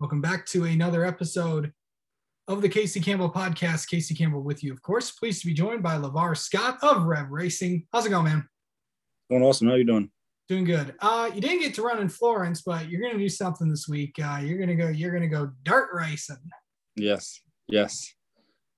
[0.00, 1.72] Welcome back to another episode
[2.46, 3.88] of the Casey Campbell podcast.
[3.88, 5.10] Casey Campbell with you, of course.
[5.10, 7.84] Pleased to be joined by Lavar Scott of Rev Racing.
[7.92, 8.48] How's it going, man?
[9.28, 9.66] Going awesome.
[9.66, 10.08] How you doing?
[10.48, 10.94] Doing good.
[11.00, 14.14] Uh, you didn't get to run in Florence, but you're gonna do something this week.
[14.22, 14.86] Uh, you're gonna go.
[14.86, 16.36] You're gonna go dirt racing.
[16.94, 17.40] Yes.
[17.66, 18.14] Yes.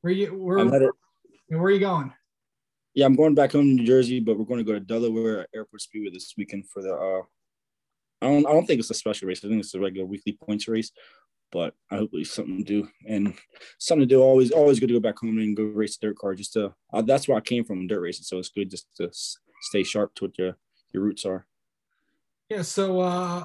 [0.00, 0.28] Where you?
[0.28, 2.14] Where, where are you going?
[2.94, 5.46] Yeah, I'm going back home to New Jersey, but we're going to go to Delaware
[5.54, 6.94] Airport Speedway this weekend for the.
[6.94, 7.22] Uh,
[8.22, 8.46] I don't.
[8.46, 9.44] I don't think it's a special race.
[9.44, 10.92] I think it's a regular weekly points race,
[11.50, 13.34] but I hope it's something to do and
[13.78, 14.20] something to do.
[14.20, 16.34] Always, always good to go back home and go race a dirt car.
[16.34, 16.74] Just to.
[16.92, 18.24] Uh, that's where I came from, dirt racing.
[18.24, 19.10] So it's good just to
[19.62, 20.56] stay sharp to what your
[20.92, 21.46] your roots are.
[22.48, 22.62] Yeah.
[22.62, 23.44] So, uh,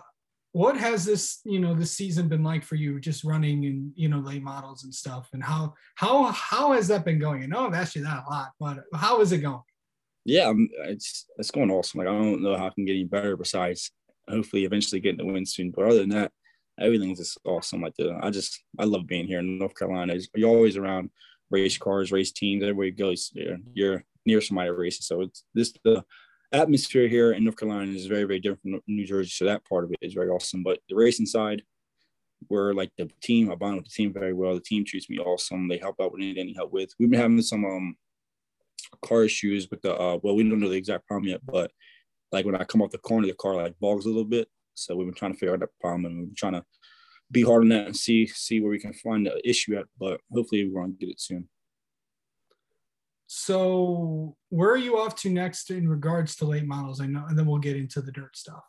[0.51, 2.99] what has this you know this season been like for you?
[2.99, 7.05] Just running and you know late models and stuff, and how how how has that
[7.05, 7.43] been going?
[7.43, 9.62] I know I've asked you that a lot, but how is it going?
[10.26, 10.51] Yeah,
[10.85, 11.99] it's it's going awesome.
[11.99, 13.91] Like I don't know how I can get any better besides
[14.29, 15.71] hopefully eventually getting the win soon.
[15.71, 16.31] But other than that,
[16.79, 17.81] everything's just awesome.
[17.81, 20.15] Like the I just I love being here in North Carolina.
[20.35, 21.09] You're always around
[21.49, 22.63] race cars, race teams.
[22.63, 25.01] Everywhere you go, you're, you're near somebody racing.
[25.01, 26.03] So it's this the
[26.51, 29.29] atmosphere here in North Carolina is very, very different from New Jersey.
[29.29, 30.63] So that part of it is very awesome.
[30.63, 31.63] But the racing side,
[32.49, 34.53] we're like the team, I bond with the team very well.
[34.55, 35.68] The team treats me awesome.
[35.68, 36.91] They help out with anything help with.
[36.99, 37.96] We've been having some um
[39.03, 41.71] car issues with the uh well, we don't know the exact problem yet, but
[42.35, 44.49] like when I come off the corner, the car like bogs a little bit.
[44.73, 46.65] So we've been trying to figure out that problem and we've been trying to
[47.31, 49.85] be hard on that and see see where we can find the issue at.
[49.97, 51.47] But hopefully we're gonna get it soon.
[53.27, 56.99] So where are you off to next in regards to late models?
[56.99, 58.63] I know, and then we'll get into the dirt stuff.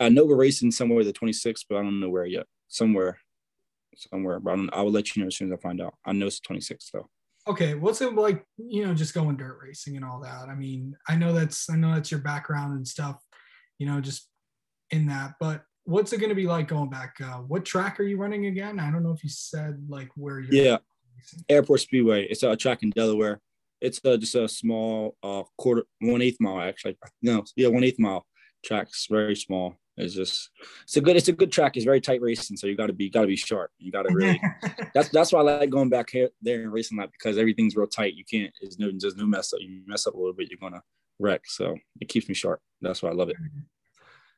[0.00, 2.46] I know we're racing somewhere the 26th, but I don't know where yet.
[2.68, 3.18] Somewhere,
[3.96, 4.40] somewhere.
[4.40, 5.94] But I, I will let you know as soon as I find out.
[6.04, 7.08] I know it's the 26th though.
[7.48, 8.44] Okay, what's it like?
[8.56, 10.48] You know, just going dirt racing and all that.
[10.48, 13.16] I mean, I know that's I know that's your background and stuff.
[13.78, 14.28] You know, just
[14.90, 15.34] in that.
[15.40, 17.14] But what's it going to be like going back?
[17.22, 18.78] Uh, what track are you running again?
[18.78, 20.52] I don't know if you said like where you're.
[20.52, 20.78] Yeah,
[21.16, 21.44] racing.
[21.48, 22.26] Airport Speedway.
[22.26, 23.40] It's a track in Delaware
[23.80, 27.98] it's uh, just a small uh, quarter one eighth mile actually no yeah one eighth
[27.98, 28.26] mile
[28.64, 30.50] track's very small it's just
[30.84, 31.76] it's a good it's a good track.
[31.76, 33.70] It's very tight racing so you got to be got to be sharp.
[33.78, 34.40] You got to really
[34.94, 37.88] that's that's why i like going back here there and racing that because everything's real
[37.88, 38.14] tight.
[38.14, 39.60] You can't there's no there's no mess up.
[39.60, 40.82] You mess up a little bit you're gonna
[41.18, 41.42] wreck.
[41.46, 42.60] So it keeps me sharp.
[42.80, 43.36] That's why i love it.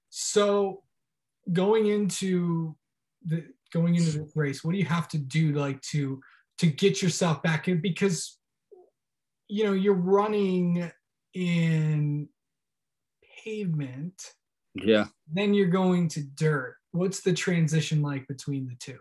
[0.09, 0.82] So
[1.53, 2.75] going into
[3.25, 6.21] the going into the race what do you have to do like to
[6.59, 7.82] to get yourself back in?
[7.82, 8.38] Because
[9.48, 10.91] you know you're running
[11.34, 12.28] in
[13.44, 14.34] pavement
[14.75, 15.07] yeah.
[15.33, 16.77] Then you're going to dirt.
[16.93, 18.99] What's the transition like between the two?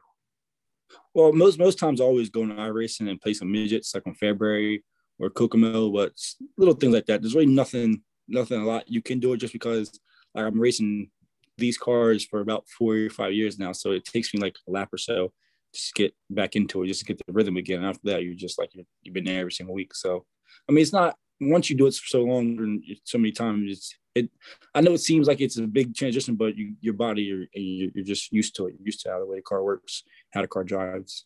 [1.13, 4.15] Well most most times I always go to iRacing and play some midgets like on
[4.15, 4.81] Fairbury
[5.19, 6.13] or Kokomo but
[6.57, 7.21] little things like that.
[7.21, 9.99] There's really nothing nothing a lot you can do it just because
[10.35, 11.09] like i'm racing
[11.57, 14.71] these cars for about four or five years now so it takes me like a
[14.71, 15.31] lap or so
[15.73, 17.79] just get back into it just to get the rhythm again.
[17.79, 18.71] And after that you're just like
[19.03, 19.93] you've been there every single week.
[19.93, 20.25] So
[20.67, 23.71] I mean, it's not once you do it for so long and so many times.
[23.71, 24.29] It's it.
[24.73, 28.05] I know it seems like it's a big transition, but you, your body, you're, you're
[28.05, 28.75] just used to it.
[28.77, 31.25] You're used to how the way the car works, how the car drives.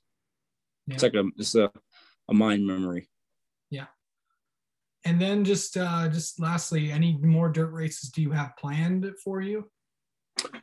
[0.87, 0.95] Yeah.
[0.95, 1.71] It's like a it's a,
[2.29, 3.09] a mind memory.
[3.69, 3.87] Yeah.
[5.05, 9.41] And then just uh just lastly, any more dirt races do you have planned for
[9.41, 9.69] you?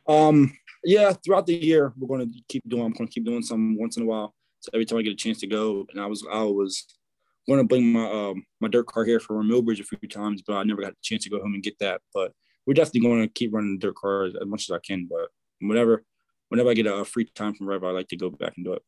[0.07, 2.83] Um, yeah, throughout the year, we're going to keep doing.
[2.83, 4.33] I'm going to keep doing some once in a while.
[4.59, 6.85] So every time I get a chance to go, and I was I was
[7.47, 10.41] going to bring my um, my dirt car here for a Millbridge a few times,
[10.45, 12.01] but I never got a chance to go home and get that.
[12.13, 12.33] But
[12.65, 15.07] we're definitely going to keep running dirt cars as much as I can.
[15.09, 15.29] But
[15.59, 16.03] whenever
[16.49, 18.73] whenever I get a free time from Rev, I like to go back and do
[18.73, 18.83] it.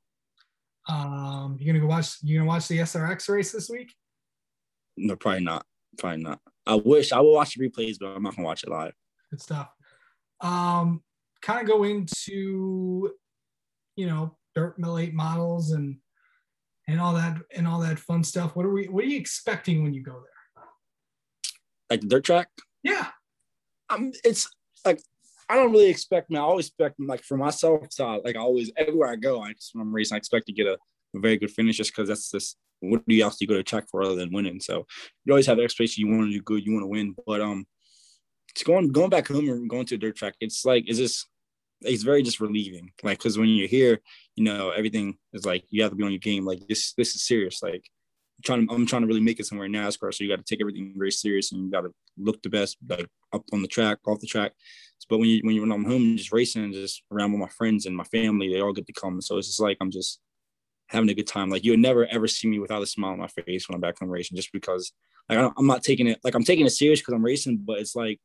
[0.89, 2.17] Um, you're gonna go watch.
[2.21, 3.93] You're gonna watch the SRX race this week?
[4.97, 5.65] No, probably not.
[5.97, 6.39] Probably not.
[6.65, 8.93] I wish I will watch the replays, but I'm not gonna watch it live.
[9.31, 9.69] Good stuff.
[10.41, 11.01] Um,
[11.41, 13.11] kind of go into,
[13.95, 15.97] you know, dirt mill eight models and
[16.87, 18.55] and all that and all that fun stuff.
[18.55, 18.87] What are we?
[18.87, 20.65] What are you expecting when you go there?
[21.89, 22.49] Like the dirt track?
[22.81, 23.07] Yeah.
[23.89, 24.49] Um, it's
[24.85, 25.01] like
[25.49, 26.29] I don't really expect.
[26.29, 26.37] me.
[26.37, 27.87] I always expect like for myself.
[27.91, 30.53] So like I always everywhere I go, I just when I'm racing, I expect to
[30.53, 30.77] get a,
[31.15, 33.63] a very good finish just because that's just what do you else you go to
[33.63, 34.59] track for other than winning?
[34.59, 34.85] So
[35.25, 37.15] you always have the expectation you want to do good, you want to win.
[37.25, 37.65] But um,
[38.49, 40.35] it's going going back home and going to a dirt track.
[40.39, 41.25] It's like is this
[41.83, 42.91] it's very just relieving.
[43.01, 43.99] Like, because when you're here,
[44.35, 46.45] you know, everything is like you have to be on your game.
[46.45, 47.61] Like this, this is serious.
[47.61, 47.89] Like,
[48.37, 50.13] I'm trying to, I'm trying to really make it somewhere in NASCAR.
[50.13, 52.77] So you got to take everything very serious, and you got to look the best,
[52.87, 54.53] like up on the track, off the track.
[55.09, 57.95] But when you when you're I'm home, just racing, just around with my friends and
[57.95, 59.21] my family, they all get to come.
[59.21, 60.19] So it's just like I'm just
[60.87, 61.49] having a good time.
[61.49, 63.81] Like you would never ever see me without a smile on my face when I'm
[63.81, 64.93] back home racing, just because
[65.29, 67.95] like I'm not taking it like I'm taking it serious because I'm racing, but it's
[67.95, 68.19] like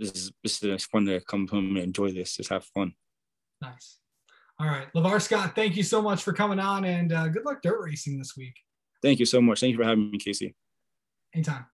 [0.00, 2.36] this is this is fun to come home and enjoy this.
[2.36, 2.94] Just have fun.
[3.60, 3.98] Nice.
[4.58, 7.62] All right, Lavar Scott, thank you so much for coming on, and uh, good luck
[7.62, 8.54] dirt racing this week.
[9.02, 9.60] Thank you so much.
[9.60, 10.54] Thank you for having me, Casey.
[11.34, 11.66] Anytime.